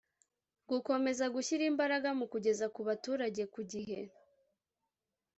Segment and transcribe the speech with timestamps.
[0.69, 3.99] gukomeza gushyira imbaraga mu kugeza ku baturage ku gihe